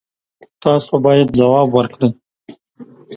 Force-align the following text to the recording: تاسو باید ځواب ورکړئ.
تاسو 0.61 0.93
باید 1.05 1.27
ځواب 1.39 1.67
ورکړئ. 1.73 2.09